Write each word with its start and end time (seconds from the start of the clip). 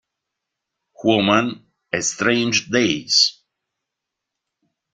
Woman" 1.03 1.63
e 1.91 1.99
"Strange 2.01 2.71
Days". 2.71 3.43